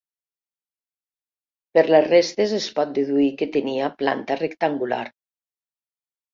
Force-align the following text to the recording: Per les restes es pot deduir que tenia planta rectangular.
Per 1.77 1.83
les 1.91 2.07
restes 2.09 2.57
es 2.61 2.67
pot 2.79 2.97
deduir 2.97 3.29
que 3.43 3.51
tenia 3.61 3.93
planta 4.03 4.41
rectangular. 4.43 5.03